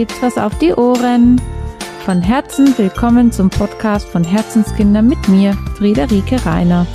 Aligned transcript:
gibt's 0.00 0.22
was 0.22 0.38
auf 0.38 0.56
die 0.56 0.72
Ohren. 0.72 1.38
Von 2.06 2.22
Herzen 2.22 2.72
willkommen 2.78 3.30
zum 3.32 3.50
Podcast 3.50 4.08
von 4.08 4.24
Herzenskinder 4.24 5.02
mit 5.02 5.28
mir, 5.28 5.52
Friederike 5.76 6.42
Reiner. 6.46 6.86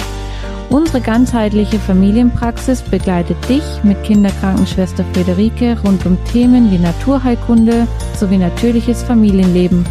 Unsere 0.72 1.02
ganzheitliche 1.02 1.78
Familienpraxis 1.78 2.82
begleitet 2.82 3.38
dich 3.48 3.62
mit 3.84 4.02
Kinderkrankenschwester 4.02 5.06
Friederike 5.14 5.78
rund 5.86 6.04
um 6.08 6.18
Themen 6.34 6.72
wie 6.72 6.80
Naturheilkunde 6.80 7.88
sowie 8.18 8.40
natürliches 8.40 9.04
Familienleben 9.04 9.86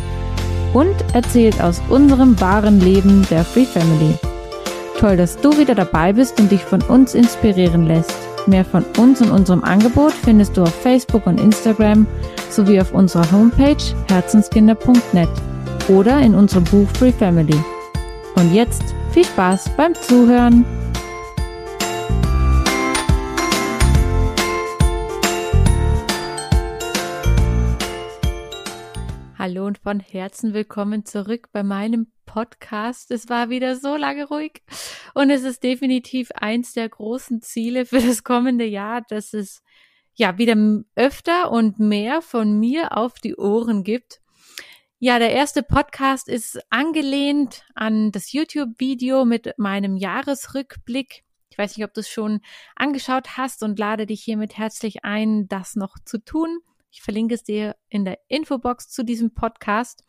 und 0.72 0.96
erzählt 1.12 1.62
aus 1.62 1.80
unserem 1.90 2.40
wahren 2.40 2.80
Leben 2.80 3.24
der 3.30 3.44
Free 3.44 3.64
Family. 3.64 4.18
Toll, 4.98 5.16
dass 5.16 5.36
du 5.36 5.56
wieder 5.56 5.76
dabei 5.76 6.12
bist 6.12 6.40
und 6.40 6.50
dich 6.50 6.64
von 6.64 6.82
uns 6.82 7.14
inspirieren 7.14 7.86
lässt. 7.86 8.23
Mehr 8.46 8.64
von 8.64 8.84
uns 8.98 9.20
und 9.22 9.30
unserem 9.30 9.64
Angebot 9.64 10.12
findest 10.12 10.56
du 10.56 10.62
auf 10.62 10.74
Facebook 10.74 11.26
und 11.26 11.40
Instagram 11.40 12.06
sowie 12.50 12.80
auf 12.80 12.92
unserer 12.92 13.30
Homepage 13.32 13.76
herzenskinder.net 14.08 15.28
oder 15.88 16.20
in 16.20 16.34
unserem 16.34 16.64
Buch 16.64 16.88
Free 16.98 17.12
Family. 17.12 17.58
Und 18.36 18.52
jetzt 18.52 18.82
viel 19.12 19.24
Spaß 19.24 19.70
beim 19.76 19.94
Zuhören! 19.94 20.64
Hallo 29.46 29.66
und 29.66 29.76
von 29.76 30.00
Herzen 30.00 30.54
willkommen 30.54 31.04
zurück 31.04 31.50
bei 31.52 31.62
meinem 31.62 32.10
Podcast. 32.24 33.10
Es 33.10 33.28
war 33.28 33.50
wieder 33.50 33.76
so 33.76 33.94
lange 33.94 34.26
ruhig 34.26 34.62
und 35.12 35.28
es 35.28 35.42
ist 35.42 35.62
definitiv 35.62 36.30
eins 36.34 36.72
der 36.72 36.88
großen 36.88 37.42
Ziele 37.42 37.84
für 37.84 38.00
das 38.00 38.24
kommende 38.24 38.64
Jahr, 38.64 39.02
dass 39.06 39.34
es 39.34 39.62
ja 40.14 40.38
wieder 40.38 40.56
öfter 40.96 41.52
und 41.52 41.78
mehr 41.78 42.22
von 42.22 42.58
mir 42.58 42.96
auf 42.96 43.18
die 43.18 43.36
Ohren 43.36 43.84
gibt. 43.84 44.22
Ja, 44.98 45.18
der 45.18 45.32
erste 45.32 45.62
Podcast 45.62 46.26
ist 46.26 46.58
angelehnt 46.70 47.66
an 47.74 48.12
das 48.12 48.32
YouTube-Video 48.32 49.26
mit 49.26 49.52
meinem 49.58 49.98
Jahresrückblick. 49.98 51.22
Ich 51.50 51.58
weiß 51.58 51.76
nicht, 51.76 51.84
ob 51.84 51.92
du 51.92 52.00
es 52.00 52.08
schon 52.08 52.40
angeschaut 52.76 53.36
hast 53.36 53.62
und 53.62 53.78
lade 53.78 54.06
dich 54.06 54.22
hiermit 54.22 54.56
herzlich 54.56 55.04
ein, 55.04 55.48
das 55.48 55.76
noch 55.76 55.98
zu 56.02 56.16
tun. 56.16 56.60
Ich 56.94 57.02
verlinke 57.02 57.34
es 57.34 57.42
dir 57.42 57.74
in 57.88 58.04
der 58.04 58.20
Infobox 58.28 58.88
zu 58.88 59.04
diesem 59.04 59.34
Podcast. 59.34 60.04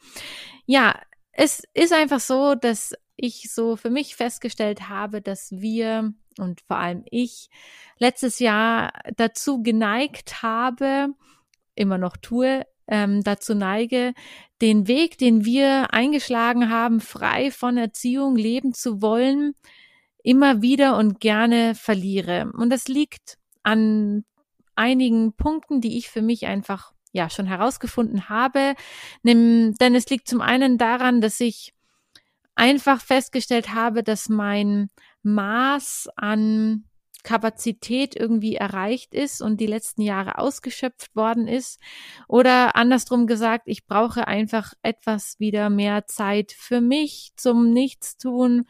Ja, 0.67 1.02
es 1.31 1.64
ist 1.73 1.91
einfach 1.91 2.19
so, 2.19 2.53
dass 2.53 2.94
ich 3.16 3.52
so 3.52 3.75
für 3.75 3.89
mich 3.89 4.16
festgestellt 4.16 4.88
habe, 4.88 5.19
dass 5.19 5.52
wir 5.52 6.13
und 6.38 6.61
vor 6.67 6.78
allem 6.78 7.03
ich 7.09 7.50
letztes 7.97 8.38
Jahr 8.38 8.94
dazu 9.17 9.63
geneigt 9.63 10.44
habe, 10.44 11.09
immer 11.73 11.97
noch 11.97 12.17
tue, 12.17 12.67
ähm, 12.88 13.23
dazu 13.23 13.56
neige, 13.56 14.13
den 14.61 14.88
Weg, 14.88 15.17
den 15.17 15.44
wir 15.44 15.91
eingeschlagen 15.91 16.69
haben, 16.69 17.00
frei 17.02 17.50
von 17.50 17.78
Erziehung 17.78 18.36
leben 18.36 18.73
zu 18.73 19.02
wollen, 19.02 19.56
immer 20.22 20.61
wieder 20.61 20.97
und 20.97 21.19
gerne 21.19 21.73
verliere. 21.73 22.52
Und 22.56 22.69
das 22.69 22.88
liegt 22.88 23.39
an 23.63 24.23
einigen 24.75 25.33
Punkten, 25.33 25.81
die 25.81 25.97
ich 25.97 26.09
für 26.09 26.21
mich 26.21 26.45
einfach 26.45 26.93
ja 27.11 27.29
schon 27.29 27.47
herausgefunden 27.47 28.29
habe. 28.29 28.75
Denn 29.23 29.73
es 29.79 30.09
liegt 30.09 30.27
zum 30.27 30.41
einen 30.41 30.77
daran, 30.77 31.21
dass 31.21 31.39
ich 31.39 31.73
einfach 32.55 33.01
festgestellt 33.01 33.73
habe, 33.73 34.03
dass 34.03 34.29
mein 34.29 34.89
Maß 35.23 36.09
an 36.15 36.85
Kapazität 37.23 38.16
irgendwie 38.16 38.55
erreicht 38.55 39.13
ist 39.13 39.41
und 39.41 39.59
die 39.59 39.66
letzten 39.66 40.01
Jahre 40.01 40.38
ausgeschöpft 40.38 41.16
worden 41.16 41.47
ist. 41.47 41.81
Oder 42.27 42.75
andersrum 42.75 43.27
gesagt, 43.27 43.63
ich 43.66 43.85
brauche 43.85 44.27
einfach 44.27 44.73
etwas 44.83 45.39
wieder 45.39 45.69
mehr 45.69 46.05
Zeit 46.05 46.53
für 46.53 46.79
mich 46.79 47.31
zum 47.35 47.73
Nichtstun, 47.73 48.66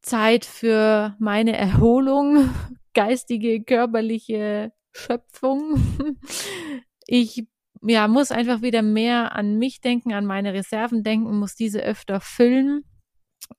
Zeit 0.00 0.46
für 0.46 1.16
meine 1.18 1.56
Erholung, 1.56 2.48
geistige, 2.94 3.62
körperliche 3.62 4.72
Schöpfung. 4.92 5.80
Ich 7.12 7.44
ja, 7.82 8.06
muss 8.06 8.30
einfach 8.30 8.62
wieder 8.62 8.82
mehr 8.82 9.34
an 9.34 9.58
mich 9.58 9.80
denken, 9.80 10.12
an 10.12 10.26
meine 10.26 10.52
Reserven 10.52 11.02
denken, 11.02 11.40
muss 11.40 11.56
diese 11.56 11.80
öfter 11.80 12.20
füllen. 12.20 12.84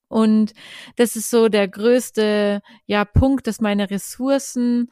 Und 0.07 0.53
das 0.95 1.15
ist 1.15 1.29
so 1.29 1.49
der 1.49 1.67
größte 1.67 2.61
ja, 2.85 3.03
Punkt, 3.03 3.47
dass 3.47 3.59
meine 3.59 3.89
Ressourcen 3.89 4.89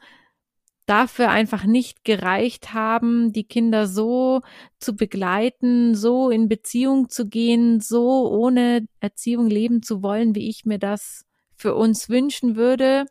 dafür 0.86 1.30
einfach 1.30 1.64
nicht 1.64 2.04
gereicht 2.04 2.74
haben, 2.74 3.32
die 3.32 3.44
Kinder 3.44 3.86
so 3.86 4.40
zu 4.80 4.96
begleiten, 4.96 5.94
so 5.94 6.30
in 6.30 6.48
Beziehung 6.48 7.08
zu 7.08 7.28
gehen, 7.28 7.80
so 7.80 8.28
ohne 8.28 8.86
Erziehung 8.98 9.46
leben 9.46 9.82
zu 9.82 10.02
wollen, 10.02 10.34
wie 10.34 10.48
ich 10.48 10.64
mir 10.64 10.78
das 10.78 11.26
für 11.54 11.76
uns 11.76 12.08
wünschen 12.08 12.56
würde 12.56 13.06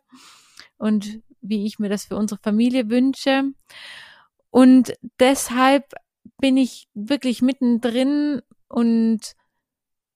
und 0.76 1.22
wie 1.40 1.66
ich 1.66 1.78
mir 1.78 1.88
das 1.88 2.04
für 2.04 2.16
unsere 2.16 2.40
Familie 2.42 2.90
wünsche. 2.90 3.44
Und 4.50 4.94
deshalb 5.18 5.92
bin 6.38 6.56
ich 6.56 6.88
wirklich 6.94 7.42
mittendrin 7.42 8.42
und 8.68 9.34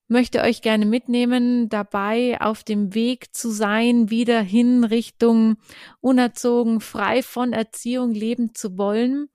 möchte 0.09 0.43
euch 0.43 0.63
gerne 0.63 0.87
mitnehmen, 0.87 1.69
dabei 1.69 2.41
auf 2.41 2.63
dem 2.63 2.95
Weg 2.95 3.35
zu 3.35 3.51
sein, 3.51 4.11
wieder 4.11 4.41
hin 4.43 4.85
Richtung 4.85 5.57
unerzogen, 6.01 6.81
frei 6.81 7.23
von 7.23 7.53
Erziehung 7.53 8.13
leben 8.13 8.55
zu 8.55 8.77
wollen. 8.77 9.29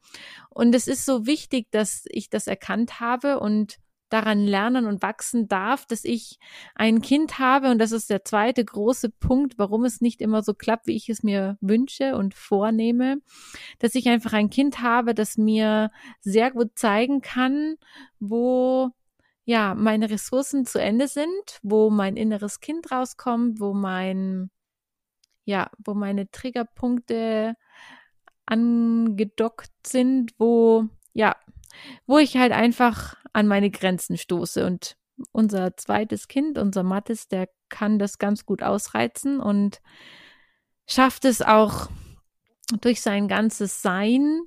Und 0.49 0.75
es 0.75 0.87
ist 0.87 1.05
so 1.05 1.25
wichtig, 1.25 1.67
dass 1.71 2.03
ich 2.09 2.29
das 2.29 2.47
erkannt 2.47 2.99
habe 2.99 3.39
und 3.39 3.77
daran 4.09 4.45
lernen 4.45 4.85
und 4.85 5.01
wachsen 5.01 5.47
darf, 5.47 5.85
dass 5.85 6.03
ich 6.03 6.39
ein 6.75 7.01
Kind 7.01 7.39
habe. 7.39 7.69
Und 7.69 7.79
das 7.79 7.91
ist 7.91 8.09
der 8.09 8.25
zweite 8.25 8.65
große 8.65 9.09
Punkt, 9.09 9.57
warum 9.57 9.85
es 9.85 10.01
nicht 10.01 10.21
immer 10.21 10.41
so 10.43 10.53
klappt, 10.53 10.87
wie 10.87 10.95
ich 10.95 11.09
es 11.09 11.23
mir 11.23 11.57
wünsche 11.61 12.15
und 12.15 12.33
vornehme, 12.33 13.17
dass 13.79 13.95
ich 13.95 14.09
einfach 14.09 14.33
ein 14.33 14.49
Kind 14.49 14.81
habe, 14.81 15.13
das 15.13 15.37
mir 15.37 15.91
sehr 16.21 16.51
gut 16.51 16.71
zeigen 16.75 17.21
kann, 17.21 17.77
wo 18.19 18.91
ja, 19.49 19.73
meine 19.73 20.11
Ressourcen 20.11 20.65
zu 20.65 20.79
Ende 20.79 21.07
sind, 21.07 21.59
wo 21.63 21.89
mein 21.89 22.17
inneres 22.17 22.59
Kind 22.59 22.91
rauskommt, 22.91 23.59
wo 23.59 23.73
mein, 23.73 24.51
ja, 25.43 25.71
wo 25.83 25.95
meine 25.95 26.29
Triggerpunkte 26.29 27.55
angedockt 28.45 29.71
sind, 29.87 30.33
wo, 30.37 30.85
ja, 31.13 31.35
wo 32.05 32.17
ich 32.17 32.37
halt 32.37 32.51
einfach 32.51 33.15
an 33.33 33.47
meine 33.47 33.69
Grenzen 33.69 34.17
stoße. 34.17 34.65
Und 34.65 34.97
unser 35.31 35.75
zweites 35.77 36.27
Kind, 36.27 36.57
unser 36.57 36.83
Mattes, 36.83 37.27
der 37.27 37.49
kann 37.69 37.99
das 37.99 38.17
ganz 38.17 38.45
gut 38.45 38.63
ausreizen 38.63 39.39
und 39.39 39.81
schafft 40.87 41.25
es 41.25 41.41
auch 41.41 41.89
durch 42.81 43.01
sein 43.01 43.27
ganzes 43.27 43.81
Sein, 43.81 44.41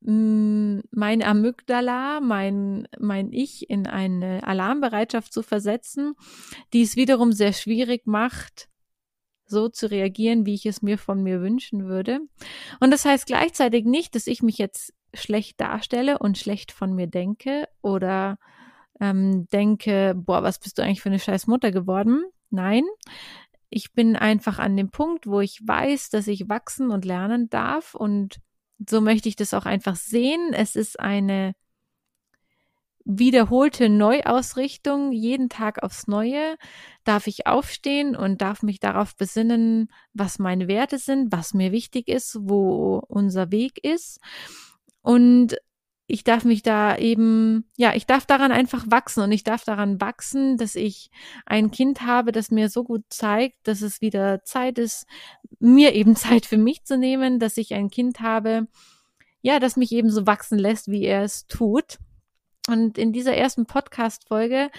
mm, 0.00 0.80
mein 0.90 1.22
Amygdala, 1.22 2.20
mein, 2.20 2.88
mein 2.98 3.32
Ich 3.32 3.68
in 3.68 3.86
eine 3.86 4.46
Alarmbereitschaft 4.46 5.32
zu 5.32 5.42
versetzen, 5.42 6.14
die 6.72 6.82
es 6.82 6.96
wiederum 6.96 7.32
sehr 7.32 7.52
schwierig 7.52 8.06
macht, 8.06 8.68
so 9.46 9.68
zu 9.68 9.90
reagieren, 9.90 10.44
wie 10.44 10.54
ich 10.54 10.66
es 10.66 10.82
mir 10.82 10.98
von 10.98 11.22
mir 11.22 11.40
wünschen 11.40 11.86
würde. 11.86 12.20
Und 12.80 12.90
das 12.90 13.04
heißt 13.04 13.26
gleichzeitig 13.26 13.84
nicht, 13.84 14.14
dass 14.14 14.26
ich 14.26 14.42
mich 14.42 14.58
jetzt 14.58 14.92
schlecht 15.16 15.60
darstelle 15.60 16.18
und 16.18 16.38
schlecht 16.38 16.72
von 16.72 16.94
mir 16.94 17.06
denke 17.06 17.68
oder 17.82 18.38
ähm, 19.00 19.46
denke, 19.52 20.14
boah, 20.16 20.42
was 20.42 20.58
bist 20.58 20.78
du 20.78 20.82
eigentlich 20.82 21.02
für 21.02 21.08
eine 21.08 21.18
scheiß 21.18 21.46
Mutter 21.46 21.70
geworden? 21.70 22.24
Nein, 22.50 22.84
ich 23.68 23.92
bin 23.92 24.16
einfach 24.16 24.58
an 24.58 24.76
dem 24.76 24.90
Punkt, 24.90 25.26
wo 25.26 25.40
ich 25.40 25.60
weiß, 25.66 26.10
dass 26.10 26.28
ich 26.28 26.48
wachsen 26.48 26.90
und 26.90 27.04
lernen 27.04 27.50
darf 27.50 27.94
und 27.94 28.40
so 28.88 29.00
möchte 29.00 29.28
ich 29.28 29.36
das 29.36 29.54
auch 29.54 29.66
einfach 29.66 29.96
sehen. 29.96 30.52
Es 30.52 30.76
ist 30.76 31.00
eine 31.00 31.54
wiederholte 33.06 33.88
Neuausrichtung, 33.88 35.12
jeden 35.12 35.48
Tag 35.48 35.82
aufs 35.82 36.08
Neue, 36.08 36.56
darf 37.04 37.28
ich 37.28 37.46
aufstehen 37.46 38.16
und 38.16 38.42
darf 38.42 38.62
mich 38.62 38.80
darauf 38.80 39.16
besinnen, 39.16 39.90
was 40.12 40.40
meine 40.40 40.66
Werte 40.66 40.98
sind, 40.98 41.32
was 41.32 41.54
mir 41.54 41.70
wichtig 41.70 42.08
ist, 42.08 42.36
wo 42.40 43.00
unser 43.06 43.52
Weg 43.52 43.82
ist. 43.84 44.18
Und 45.06 45.56
ich 46.08 46.24
darf 46.24 46.44
mich 46.44 46.64
da 46.64 46.96
eben, 46.96 47.64
ja, 47.76 47.94
ich 47.94 48.06
darf 48.06 48.26
daran 48.26 48.50
einfach 48.50 48.86
wachsen 48.88 49.22
und 49.22 49.30
ich 49.30 49.44
darf 49.44 49.62
daran 49.62 50.00
wachsen, 50.00 50.56
dass 50.56 50.74
ich 50.74 51.12
ein 51.46 51.70
Kind 51.70 52.02
habe, 52.02 52.32
das 52.32 52.50
mir 52.50 52.68
so 52.68 52.82
gut 52.82 53.04
zeigt, 53.08 53.68
dass 53.68 53.82
es 53.82 54.00
wieder 54.00 54.42
Zeit 54.42 54.78
ist, 54.78 55.06
mir 55.60 55.94
eben 55.94 56.16
Zeit 56.16 56.44
für 56.44 56.56
mich 56.56 56.82
zu 56.82 56.98
nehmen, 56.98 57.38
dass 57.38 57.56
ich 57.56 57.72
ein 57.72 57.88
Kind 57.88 58.18
habe, 58.18 58.66
ja, 59.42 59.60
das 59.60 59.76
mich 59.76 59.92
eben 59.92 60.10
so 60.10 60.26
wachsen 60.26 60.58
lässt, 60.58 60.90
wie 60.90 61.04
er 61.04 61.22
es 61.22 61.46
tut. 61.46 61.98
Und 62.68 62.98
in 62.98 63.12
dieser 63.12 63.36
ersten 63.36 63.66
Podcast-Folge 63.66 64.70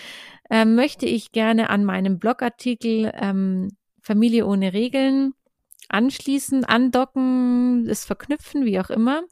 äh, 0.49 0.65
möchte 0.65 1.05
ich 1.05 1.31
gerne 1.31 1.69
an 1.69 1.85
meinem 1.85 2.19
Blogartikel 2.19 3.13
ähm, 3.15 3.69
Familie 4.01 4.45
ohne 4.45 4.73
Regeln 4.73 5.35
anschließen, 5.87 6.65
andocken, 6.65 7.87
es 7.87 8.03
verknüpfen, 8.03 8.65
wie 8.65 8.77
auch 8.81 8.89
immer 8.89 9.23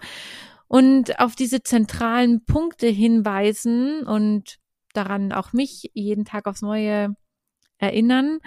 und 0.68 1.20
auf 1.20 1.36
diese 1.36 1.62
zentralen 1.62 2.46
Punkte 2.46 2.88
hinweisen 2.88 4.04
und 4.04 4.58
daran 4.94 5.32
auch 5.32 5.54
mich 5.54 5.92
jeden 5.94 6.26
Tag 6.26 6.48
aufs 6.48 6.62
Neue 6.62 7.16
erinnern, 7.78 8.40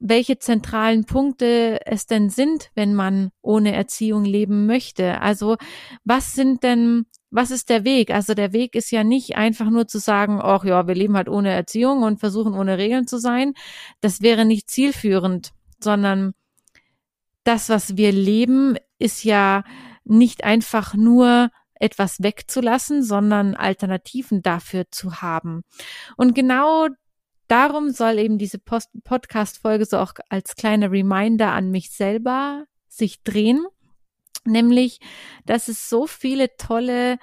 welche 0.00 0.38
zentralen 0.38 1.04
Punkte 1.04 1.80
es 1.86 2.06
denn 2.06 2.30
sind, 2.30 2.70
wenn 2.74 2.94
man 2.94 3.30
ohne 3.42 3.74
Erziehung 3.74 4.24
leben 4.24 4.66
möchte. 4.66 5.20
Also 5.20 5.56
was 6.04 6.32
sind 6.32 6.62
denn, 6.62 7.06
was 7.30 7.50
ist 7.50 7.68
der 7.68 7.84
Weg? 7.84 8.10
Also 8.10 8.34
der 8.34 8.52
Weg 8.52 8.74
ist 8.74 8.90
ja 8.90 9.04
nicht 9.04 9.36
einfach 9.36 9.68
nur 9.68 9.86
zu 9.86 9.98
sagen, 9.98 10.40
ach 10.42 10.64
ja, 10.64 10.86
wir 10.86 10.94
leben 10.94 11.16
halt 11.16 11.28
ohne 11.28 11.50
Erziehung 11.50 12.02
und 12.02 12.20
versuchen 12.20 12.54
ohne 12.54 12.78
Regeln 12.78 13.06
zu 13.06 13.18
sein. 13.18 13.52
Das 14.00 14.22
wäre 14.22 14.44
nicht 14.46 14.70
zielführend, 14.70 15.52
sondern 15.78 16.32
das, 17.44 17.68
was 17.68 17.96
wir 17.96 18.12
leben, 18.12 18.76
ist 18.98 19.24
ja 19.24 19.64
nicht 20.04 20.44
einfach 20.44 20.94
nur 20.94 21.50
etwas 21.80 22.22
wegzulassen, 22.22 23.02
sondern 23.02 23.56
Alternativen 23.56 24.42
dafür 24.42 24.84
zu 24.90 25.22
haben. 25.22 25.62
Und 26.16 26.34
genau 26.34 26.88
darum 27.48 27.90
soll 27.90 28.18
eben 28.18 28.38
diese 28.38 28.58
Podcast-Folge 28.58 29.84
so 29.86 29.98
auch 29.98 30.12
als 30.28 30.54
kleiner 30.54 30.92
Reminder 30.92 31.52
an 31.52 31.70
mich 31.70 31.90
selber 31.90 32.64
sich 32.86 33.22
drehen. 33.22 33.66
Nämlich, 34.44 35.00
dass 35.44 35.68
es 35.68 35.90
so 35.90 36.06
viele 36.06 36.56
tolle 36.56 37.18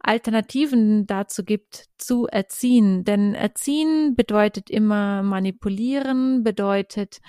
Alternativen 0.00 1.06
dazu 1.06 1.44
gibt, 1.44 1.86
zu 1.98 2.26
erziehen. 2.26 3.04
Denn 3.04 3.34
erziehen 3.34 4.16
bedeutet 4.16 4.70
immer 4.70 5.22
manipulieren, 5.22 6.42
bedeutet 6.42 7.20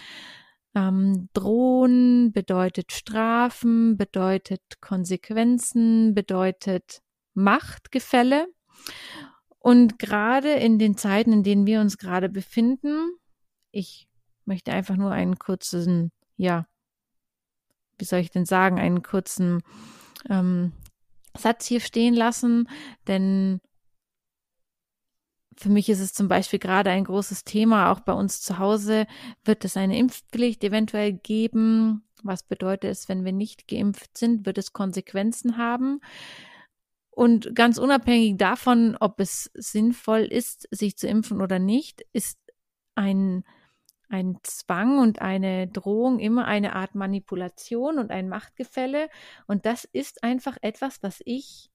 ähm, 0.76 1.30
drohen, 1.34 2.32
bedeutet 2.32 2.92
strafen, 2.92 3.98
bedeutet 3.98 4.62
Konsequenzen, 4.82 6.14
bedeutet 6.14 7.02
Machtgefälle. 7.34 8.48
Und 9.60 10.00
gerade 10.00 10.54
in 10.54 10.80
den 10.80 10.98
Zeiten, 10.98 11.34
in 11.34 11.44
denen 11.44 11.66
wir 11.66 11.82
uns 11.82 11.98
gerade 11.98 12.30
befinden, 12.30 13.12
ich 13.72 14.08
möchte 14.46 14.72
einfach 14.72 14.98
nur 14.98 15.12
einen 15.12 15.38
kurzen, 15.38 16.12
ja, 16.36 16.66
wie 17.98 18.06
soll 18.06 18.20
ich 18.20 18.32
denn 18.32 18.46
sagen, 18.46 18.80
einen 18.80 19.04
kurzen 19.04 19.62
ähm, 20.30 20.74
Satz 21.38 21.66
hier 21.68 21.80
stehen 21.80 22.16
lassen, 22.16 22.68
denn 23.08 23.62
für 25.62 25.69
mich 25.69 25.90
ist 25.90 26.00
es 26.00 26.13
zum 26.13 26.28
Beispiel 26.28 26.58
gerade 26.58 26.90
ein 26.90 27.04
großes 27.04 27.44
Thema, 27.44 27.92
auch 27.92 28.00
bei 28.00 28.13
uns 28.13 28.42
zu 28.42 28.58
Hause 28.58 29.06
wird 29.46 29.63
es 29.63 29.78
eine 29.78 29.98
Impfpflicht 29.98 30.63
eventuell 30.63 31.13
geben. 31.13 32.04
Was 32.24 32.42
bedeutet 32.42 32.90
es, 32.90 33.08
wenn 33.08 33.24
wir 33.24 33.31
nicht 33.31 33.68
geimpft 33.68 34.18
sind? 34.18 34.48
Wird 34.48 34.58
es 34.58 34.74
Konsequenzen 34.74 35.58
haben? 35.58 36.02
Und 37.12 37.56
ganz 37.56 37.78
unabhängig 37.78 38.38
davon, 38.38 38.98
ob 39.00 39.19
es 39.19 39.52
sinnvoll 39.54 40.22
ist, 40.22 40.68
sich 40.72 40.98
zu 40.98 41.08
impfen 41.08 41.42
oder 41.42 41.60
nicht, 41.60 42.04
ist 42.12 42.40
ein, 42.96 43.44
ein 44.10 44.40
Zwang 44.42 44.98
und 44.98 45.22
eine 45.22 45.68
Drohung 45.68 46.18
immer 46.18 46.46
eine 46.46 46.75
Art 46.75 46.96
Manipulation 46.96 48.00
und 48.00 48.10
ein 48.10 48.30
Machtgefälle. 48.30 49.10
Und 49.46 49.68
das 49.68 49.86
ist 49.86 50.24
einfach 50.24 50.58
etwas, 50.62 51.04
was 51.04 51.22
ich 51.24 51.69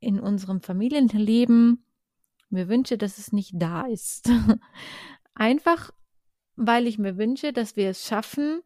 in 0.00 0.20
unserem 0.20 0.62
Familienleben 0.62 1.85
mir 2.50 2.68
wünsche, 2.68 2.98
dass 2.98 3.18
es 3.18 3.32
nicht 3.32 3.52
da 3.54 3.82
ist. 3.82 4.30
einfach, 5.34 5.90
weil 6.56 6.86
ich 6.86 6.98
mir 6.98 7.16
wünsche, 7.16 7.52
dass 7.52 7.76
wir 7.76 7.90
es 7.90 8.06
schaffen, 8.06 8.62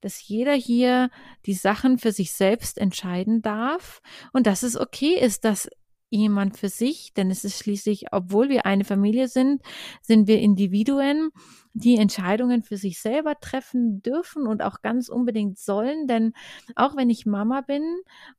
dass 0.00 0.26
jeder 0.26 0.54
hier 0.54 1.10
die 1.46 1.54
Sachen 1.54 1.98
für 1.98 2.12
sich 2.12 2.32
selbst 2.32 2.78
entscheiden 2.78 3.40
darf 3.40 4.02
und 4.32 4.46
dass 4.46 4.62
es 4.62 4.76
okay 4.76 5.18
ist, 5.18 5.44
dass 5.44 5.68
jemand 6.10 6.58
für 6.58 6.68
sich, 6.68 7.14
denn 7.14 7.30
es 7.30 7.42
ist 7.42 7.58
schließlich, 7.58 8.12
obwohl 8.12 8.50
wir 8.50 8.66
eine 8.66 8.84
Familie 8.84 9.28
sind, 9.28 9.62
sind 10.02 10.28
wir 10.28 10.40
Individuen, 10.40 11.30
die 11.72 11.96
Entscheidungen 11.96 12.62
für 12.62 12.76
sich 12.76 13.00
selber 13.00 13.40
treffen 13.40 14.02
dürfen 14.02 14.46
und 14.46 14.62
auch 14.62 14.82
ganz 14.82 15.08
unbedingt 15.08 15.58
sollen, 15.58 16.06
denn 16.06 16.34
auch 16.76 16.96
wenn 16.96 17.08
ich 17.08 17.24
Mama 17.24 17.62
bin 17.62 17.82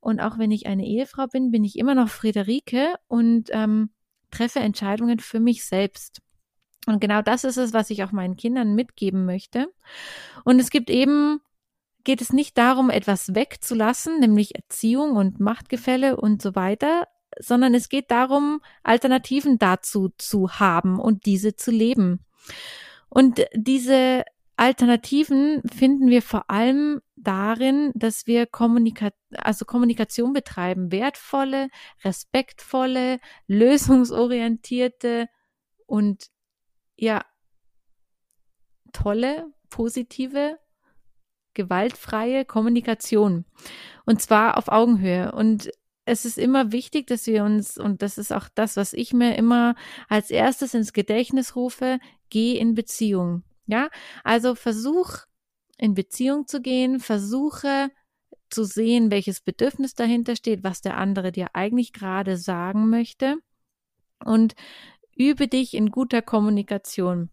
und 0.00 0.20
auch 0.20 0.38
wenn 0.38 0.52
ich 0.52 0.66
eine 0.66 0.86
Ehefrau 0.86 1.26
bin, 1.26 1.50
bin 1.50 1.64
ich 1.64 1.76
immer 1.76 1.96
noch 1.96 2.08
Friederike 2.08 2.94
und 3.08 3.50
ähm, 3.50 3.90
treffe 4.34 4.60
Entscheidungen 4.60 5.18
für 5.18 5.40
mich 5.40 5.64
selbst. 5.64 6.20
Und 6.86 7.00
genau 7.00 7.22
das 7.22 7.44
ist 7.44 7.56
es, 7.56 7.72
was 7.72 7.90
ich 7.90 8.04
auch 8.04 8.12
meinen 8.12 8.36
Kindern 8.36 8.74
mitgeben 8.74 9.24
möchte. 9.24 9.68
Und 10.44 10.60
es 10.60 10.70
gibt 10.70 10.90
eben 10.90 11.40
geht 12.04 12.20
es 12.20 12.32
nicht 12.32 12.56
darum, 12.58 12.90
etwas 12.90 13.34
wegzulassen, 13.34 14.20
nämlich 14.20 14.54
Erziehung 14.54 15.16
und 15.16 15.40
Machtgefälle 15.40 16.16
und 16.16 16.42
so 16.42 16.54
weiter, 16.54 17.08
sondern 17.40 17.74
es 17.74 17.88
geht 17.88 18.10
darum, 18.10 18.60
Alternativen 18.82 19.58
dazu 19.58 20.10
zu 20.18 20.60
haben 20.60 21.00
und 21.00 21.26
diese 21.26 21.56
zu 21.56 21.70
leben. 21.70 22.20
Und 23.08 23.44
diese 23.54 24.24
Alternativen 24.56 25.62
finden 25.68 26.08
wir 26.08 26.22
vor 26.22 26.48
allem 26.48 27.00
darin, 27.16 27.90
dass 27.94 28.26
wir 28.26 28.46
Kommunika 28.46 29.10
also 29.32 29.64
Kommunikation 29.64 30.32
betreiben, 30.32 30.92
wertvolle, 30.92 31.68
respektvolle, 32.04 33.18
lösungsorientierte 33.48 35.28
und 35.86 36.26
ja 36.96 37.24
tolle, 38.92 39.52
positive 39.70 40.58
gewaltfreie 41.54 42.44
Kommunikation. 42.44 43.44
Und 44.06 44.20
zwar 44.20 44.58
auf 44.58 44.68
Augenhöhe. 44.68 45.32
Und 45.32 45.70
es 46.04 46.24
ist 46.24 46.38
immer 46.38 46.72
wichtig, 46.72 47.06
dass 47.06 47.26
wir 47.26 47.44
uns, 47.44 47.78
und 47.78 48.02
das 48.02 48.18
ist 48.18 48.32
auch 48.32 48.48
das, 48.54 48.76
was 48.76 48.92
ich 48.92 49.12
mir 49.12 49.36
immer 49.36 49.74
als 50.08 50.30
erstes 50.30 50.74
ins 50.74 50.92
Gedächtnis 50.92 51.56
rufe, 51.56 51.98
geh 52.28 52.56
in 52.58 52.74
Beziehung. 52.74 53.42
Ja, 53.66 53.88
also 54.22 54.54
versuch 54.54 55.18
in 55.78 55.94
Beziehung 55.94 56.46
zu 56.46 56.60
gehen, 56.60 57.00
versuche 57.00 57.90
zu 58.50 58.64
sehen, 58.64 59.10
welches 59.10 59.40
Bedürfnis 59.40 59.94
dahinter 59.94 60.36
steht, 60.36 60.62
was 60.62 60.80
der 60.80 60.96
andere 60.96 61.32
dir 61.32 61.48
eigentlich 61.54 61.92
gerade 61.92 62.36
sagen 62.36 62.90
möchte 62.90 63.36
und 64.24 64.54
übe 65.16 65.48
dich 65.48 65.74
in 65.74 65.90
guter 65.90 66.22
Kommunikation. 66.22 67.30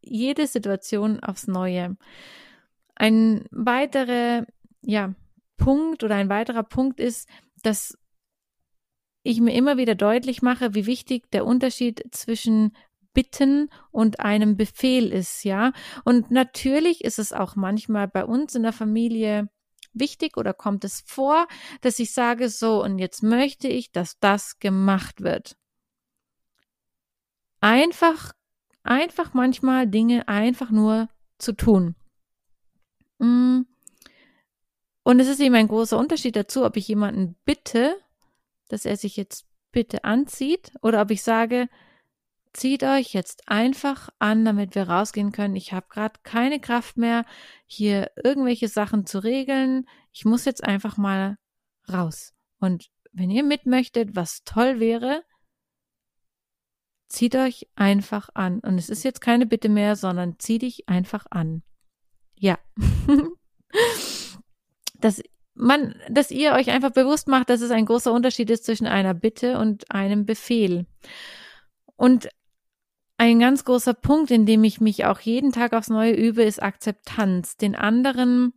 Jede 0.00 0.46
Situation 0.46 1.20
aufs 1.20 1.46
Neue. 1.46 1.96
Ein 2.94 3.46
weiterer, 3.50 4.46
ja, 4.80 5.14
Punkt 5.56 6.02
oder 6.02 6.16
ein 6.16 6.28
weiterer 6.28 6.64
Punkt 6.64 6.98
ist, 6.98 7.28
dass 7.62 7.96
ich 9.22 9.40
mir 9.40 9.54
immer 9.54 9.76
wieder 9.76 9.94
deutlich 9.94 10.42
mache, 10.42 10.74
wie 10.74 10.86
wichtig 10.86 11.30
der 11.30 11.46
Unterschied 11.46 12.02
zwischen 12.10 12.76
Bitten 13.14 13.70
und 13.90 14.20
einem 14.20 14.56
Befehl 14.56 15.12
ist, 15.12 15.44
ja. 15.44 15.72
Und 16.04 16.30
natürlich 16.30 17.04
ist 17.04 17.18
es 17.18 17.32
auch 17.32 17.56
manchmal 17.56 18.08
bei 18.08 18.24
uns 18.24 18.54
in 18.54 18.62
der 18.62 18.72
Familie 18.72 19.48
wichtig 19.92 20.36
oder 20.36 20.54
kommt 20.54 20.84
es 20.84 21.02
vor, 21.06 21.46
dass 21.80 21.98
ich 21.98 22.12
sage, 22.12 22.48
so, 22.48 22.82
und 22.82 22.98
jetzt 22.98 23.22
möchte 23.22 23.68
ich, 23.68 23.92
dass 23.92 24.18
das 24.18 24.58
gemacht 24.58 25.22
wird. 25.22 25.56
Einfach, 27.60 28.32
einfach 28.82 29.34
manchmal 29.34 29.86
Dinge 29.86 30.28
einfach 30.28 30.70
nur 30.70 31.08
zu 31.38 31.52
tun. 31.52 31.94
Mm. 33.18 33.62
Und 35.04 35.20
es 35.20 35.28
ist 35.28 35.40
eben 35.40 35.54
ein 35.54 35.68
großer 35.68 35.98
Unterschied 35.98 36.36
dazu, 36.36 36.64
ob 36.64 36.76
ich 36.76 36.86
jemanden 36.86 37.36
bitte, 37.44 37.96
dass 38.68 38.84
er 38.84 38.96
sich 38.96 39.16
jetzt 39.16 39.46
bitte 39.72 40.04
anzieht 40.04 40.72
oder 40.80 41.02
ob 41.02 41.10
ich 41.10 41.22
sage, 41.22 41.68
zieht 42.52 42.82
euch 42.82 43.14
jetzt 43.14 43.48
einfach 43.48 44.08
an, 44.18 44.44
damit 44.44 44.74
wir 44.74 44.88
rausgehen 44.88 45.32
können. 45.32 45.56
Ich 45.56 45.72
habe 45.72 45.86
gerade 45.88 46.20
keine 46.22 46.60
Kraft 46.60 46.96
mehr, 46.96 47.24
hier 47.66 48.10
irgendwelche 48.22 48.68
Sachen 48.68 49.06
zu 49.06 49.22
regeln. 49.22 49.86
Ich 50.12 50.24
muss 50.24 50.44
jetzt 50.44 50.62
einfach 50.62 50.96
mal 50.96 51.38
raus. 51.90 52.34
Und 52.58 52.90
wenn 53.12 53.30
ihr 53.30 53.42
mit 53.42 53.66
möchtet, 53.66 54.14
was 54.16 54.42
toll 54.44 54.80
wäre, 54.80 55.22
zieht 57.08 57.36
euch 57.36 57.68
einfach 57.74 58.28
an. 58.34 58.60
Und 58.60 58.78
es 58.78 58.88
ist 58.88 59.04
jetzt 59.04 59.20
keine 59.20 59.46
Bitte 59.46 59.68
mehr, 59.68 59.96
sondern 59.96 60.38
zieh 60.38 60.58
dich 60.58 60.88
einfach 60.88 61.26
an. 61.30 61.62
Ja. 62.34 62.58
dass 65.00 65.22
man, 65.54 65.94
dass 66.08 66.30
ihr 66.30 66.52
euch 66.52 66.70
einfach 66.70 66.90
bewusst 66.90 67.28
macht, 67.28 67.50
dass 67.50 67.60
es 67.60 67.70
ein 67.70 67.86
großer 67.86 68.12
Unterschied 68.12 68.48
ist 68.50 68.64
zwischen 68.64 68.86
einer 68.86 69.14
Bitte 69.14 69.58
und 69.58 69.90
einem 69.90 70.24
Befehl. 70.24 70.86
Und 71.96 72.28
ein 73.22 73.38
ganz 73.38 73.64
großer 73.64 73.94
Punkt, 73.94 74.32
in 74.32 74.46
dem 74.46 74.64
ich 74.64 74.80
mich 74.80 75.04
auch 75.04 75.20
jeden 75.20 75.52
Tag 75.52 75.74
aufs 75.74 75.90
Neue 75.90 76.12
übe, 76.12 76.42
ist 76.42 76.60
Akzeptanz. 76.60 77.56
Den 77.56 77.76
anderen 77.76 78.52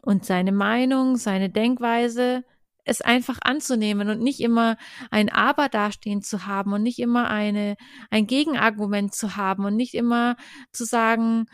und 0.00 0.24
seine 0.24 0.52
Meinung, 0.52 1.18
seine 1.18 1.50
Denkweise, 1.50 2.42
es 2.86 3.02
einfach 3.02 3.40
anzunehmen 3.42 4.08
und 4.08 4.22
nicht 4.22 4.40
immer 4.40 4.78
ein 5.10 5.28
Aber 5.28 5.68
dastehen 5.68 6.22
zu 6.22 6.46
haben 6.46 6.72
und 6.72 6.82
nicht 6.82 6.98
immer 6.98 7.28
eine, 7.28 7.76
ein 8.08 8.26
Gegenargument 8.26 9.14
zu 9.14 9.36
haben 9.36 9.66
und 9.66 9.76
nicht 9.76 9.92
immer 9.92 10.36
zu 10.72 10.86
sagen, 10.86 11.44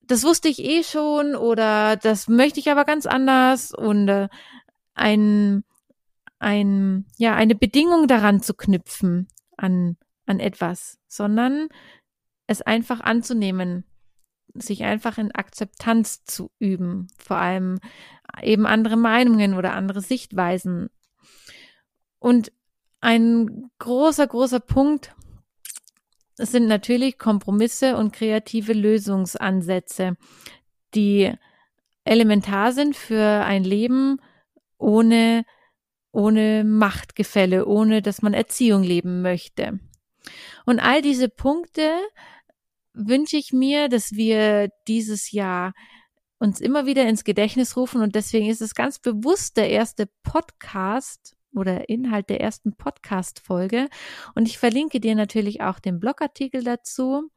das 0.00 0.22
wusste 0.22 0.48
ich 0.48 0.60
eh 0.60 0.84
schon 0.84 1.34
oder 1.34 1.96
das 1.96 2.28
möchte 2.28 2.60
ich 2.60 2.70
aber 2.70 2.84
ganz 2.84 3.04
anders 3.04 3.72
und 3.74 4.06
äh, 4.06 4.28
ein 4.94 5.64
ein, 6.38 7.06
ja, 7.16 7.34
eine 7.34 7.56
Bedingung 7.56 8.06
daran 8.06 8.42
zu 8.42 8.54
knüpfen 8.54 9.26
an, 9.56 9.96
an 10.26 10.40
etwas, 10.40 10.98
sondern 11.06 11.68
es 12.46 12.62
einfach 12.62 13.00
anzunehmen, 13.00 13.84
sich 14.54 14.84
einfach 14.84 15.18
in 15.18 15.32
Akzeptanz 15.32 16.24
zu 16.24 16.50
üben, 16.58 17.08
vor 17.18 17.36
allem 17.36 17.80
eben 18.42 18.66
andere 18.66 18.96
Meinungen 18.96 19.54
oder 19.54 19.72
andere 19.72 20.00
Sichtweisen. 20.00 20.90
Und 22.18 22.52
ein 23.00 23.70
großer, 23.78 24.26
großer 24.26 24.60
Punkt 24.60 25.14
sind 26.36 26.66
natürlich 26.66 27.18
Kompromisse 27.18 27.96
und 27.96 28.12
kreative 28.12 28.72
Lösungsansätze, 28.72 30.16
die 30.94 31.32
elementar 32.04 32.72
sind 32.72 32.96
für 32.96 33.44
ein 33.44 33.64
Leben 33.64 34.20
ohne, 34.78 35.44
ohne 36.12 36.64
Machtgefälle, 36.64 37.66
ohne 37.66 38.02
dass 38.02 38.22
man 38.22 38.34
Erziehung 38.34 38.82
leben 38.82 39.22
möchte. 39.22 39.80
Und 40.64 40.80
all 40.80 41.02
diese 41.02 41.28
Punkte 41.28 41.90
wünsche 42.92 43.36
ich 43.36 43.52
mir, 43.52 43.88
dass 43.88 44.12
wir 44.12 44.70
dieses 44.86 45.32
Jahr 45.32 45.72
uns 46.38 46.60
immer 46.60 46.86
wieder 46.86 47.08
ins 47.08 47.24
Gedächtnis 47.24 47.76
rufen. 47.76 48.02
Und 48.02 48.14
deswegen 48.14 48.48
ist 48.48 48.62
es 48.62 48.74
ganz 48.74 48.98
bewusst 48.98 49.56
der 49.56 49.70
erste 49.70 50.08
Podcast 50.22 51.36
oder 51.54 51.88
Inhalt 51.88 52.28
der 52.30 52.40
ersten 52.40 52.76
Podcast-Folge. 52.76 53.88
Und 54.34 54.48
ich 54.48 54.58
verlinke 54.58 55.00
dir 55.00 55.14
natürlich 55.14 55.62
auch 55.62 55.78
den 55.78 56.00
Blogartikel 56.00 56.62
dazu, 56.64 57.30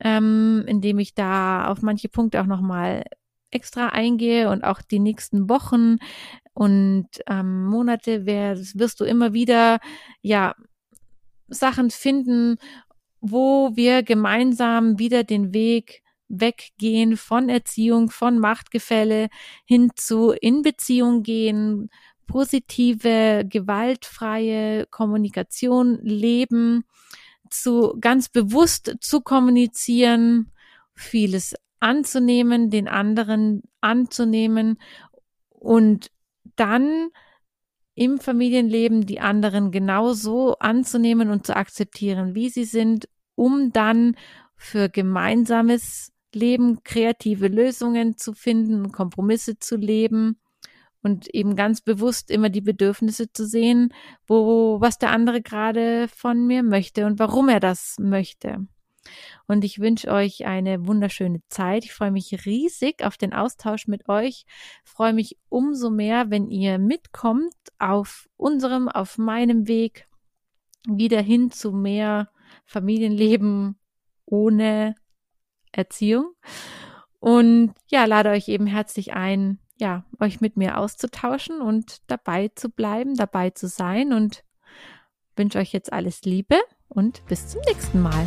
ähm, 0.00 0.64
in 0.66 0.80
dem 0.80 0.98
ich 0.98 1.14
da 1.14 1.66
auf 1.68 1.82
manche 1.82 2.08
Punkte 2.08 2.40
auch 2.40 2.46
nochmal 2.46 3.04
extra 3.50 3.88
eingehe 3.88 4.50
und 4.50 4.62
auch 4.62 4.82
die 4.82 4.98
nächsten 4.98 5.48
Wochen 5.48 5.96
und 6.52 7.08
ähm, 7.28 7.66
Monate 7.66 8.26
wirst 8.26 9.00
du 9.00 9.04
immer 9.04 9.32
wieder 9.32 9.78
ja 10.20 10.54
Sachen 11.48 11.90
finden, 11.90 12.56
wo 13.20 13.70
wir 13.74 14.02
gemeinsam 14.02 14.98
wieder 14.98 15.24
den 15.24 15.52
Weg 15.52 16.02
weggehen 16.28 17.16
von 17.16 17.48
Erziehung, 17.48 18.10
von 18.10 18.38
Machtgefälle 18.38 19.28
hin 19.64 19.90
zu 19.96 20.32
in 20.32 20.62
Beziehung 20.62 21.22
gehen, 21.22 21.90
positive, 22.26 23.44
gewaltfreie 23.48 24.86
Kommunikation 24.86 25.98
leben, 26.02 26.84
zu 27.50 27.96
ganz 28.00 28.28
bewusst 28.28 28.96
zu 29.00 29.22
kommunizieren, 29.22 30.52
vieles 30.94 31.54
anzunehmen, 31.80 32.70
den 32.70 32.88
anderen 32.88 33.62
anzunehmen 33.80 34.78
und 35.48 36.10
dann 36.56 37.08
im 37.98 38.18
Familienleben 38.18 39.06
die 39.06 39.18
anderen 39.18 39.72
genauso 39.72 40.56
anzunehmen 40.58 41.30
und 41.30 41.44
zu 41.44 41.56
akzeptieren, 41.56 42.34
wie 42.34 42.48
sie 42.48 42.64
sind, 42.64 43.08
um 43.34 43.72
dann 43.72 44.16
für 44.56 44.88
gemeinsames 44.88 46.12
Leben 46.32 46.84
kreative 46.84 47.48
Lösungen 47.48 48.16
zu 48.16 48.34
finden, 48.34 48.92
Kompromisse 48.92 49.58
zu 49.58 49.76
leben 49.76 50.38
und 51.02 51.32
eben 51.34 51.56
ganz 51.56 51.80
bewusst 51.80 52.30
immer 52.30 52.50
die 52.50 52.60
Bedürfnisse 52.60 53.32
zu 53.32 53.46
sehen, 53.46 53.92
wo 54.26 54.80
was 54.80 54.98
der 54.98 55.10
andere 55.10 55.42
gerade 55.42 56.06
von 56.08 56.46
mir 56.46 56.62
möchte 56.62 57.04
und 57.04 57.18
warum 57.18 57.48
er 57.48 57.60
das 57.60 57.96
möchte. 57.98 58.66
Und 59.46 59.64
ich 59.64 59.78
wünsche 59.78 60.08
euch 60.08 60.46
eine 60.46 60.86
wunderschöne 60.86 61.40
Zeit. 61.48 61.84
Ich 61.84 61.92
freue 61.92 62.10
mich 62.10 62.46
riesig 62.46 63.04
auf 63.04 63.16
den 63.16 63.32
Austausch 63.32 63.86
mit 63.86 64.08
euch. 64.08 64.44
Freue 64.84 65.12
mich 65.12 65.38
umso 65.48 65.90
mehr, 65.90 66.30
wenn 66.30 66.48
ihr 66.50 66.78
mitkommt 66.78 67.54
auf 67.78 68.28
unserem, 68.36 68.88
auf 68.88 69.18
meinem 69.18 69.68
Weg 69.68 70.06
wieder 70.86 71.20
hin 71.20 71.50
zu 71.50 71.72
mehr 71.72 72.30
Familienleben 72.66 73.78
ohne 74.24 74.94
Erziehung. 75.72 76.34
Und 77.20 77.74
ja, 77.88 78.04
lade 78.04 78.30
euch 78.30 78.48
eben 78.48 78.66
herzlich 78.66 79.12
ein, 79.14 79.58
ja, 79.76 80.04
euch 80.20 80.40
mit 80.40 80.56
mir 80.56 80.78
auszutauschen 80.78 81.60
und 81.60 81.98
dabei 82.06 82.48
zu 82.54 82.70
bleiben, 82.70 83.14
dabei 83.14 83.50
zu 83.50 83.68
sein 83.68 84.12
und 84.12 84.44
wünsche 85.36 85.58
euch 85.58 85.72
jetzt 85.72 85.92
alles 85.92 86.22
Liebe 86.22 86.56
und 86.88 87.24
bis 87.26 87.48
zum 87.48 87.60
nächsten 87.66 88.00
Mal. 88.02 88.26